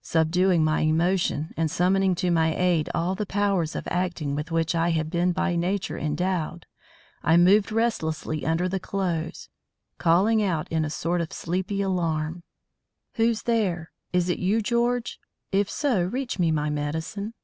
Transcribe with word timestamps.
Subduing 0.00 0.64
my 0.64 0.80
emotion 0.80 1.52
and 1.54 1.70
summoning 1.70 2.14
to 2.14 2.30
my 2.30 2.54
aid 2.56 2.88
all 2.94 3.14
the 3.14 3.26
powers 3.26 3.76
of 3.76 3.86
acting 3.88 4.34
with 4.34 4.50
which 4.50 4.74
I 4.74 4.88
have 4.92 5.10
been 5.10 5.32
by 5.32 5.54
nature 5.54 5.98
endowed, 5.98 6.64
I 7.22 7.36
moved 7.36 7.70
restlessly 7.70 8.46
under 8.46 8.70
the 8.70 8.80
clothes, 8.80 9.50
calling 9.98 10.42
out 10.42 10.66
in 10.72 10.82
a 10.82 10.88
sort 10.88 11.20
of 11.20 11.30
sleepy 11.30 11.82
alarm: 11.82 12.42
"Who's 13.16 13.42
there? 13.42 13.92
Is 14.14 14.30
it 14.30 14.38
you, 14.38 14.62
George? 14.62 15.20
If 15.52 15.68
so, 15.68 16.04
reach 16.04 16.38
me 16.38 16.50
my 16.50 16.70
medicine." 16.70 17.34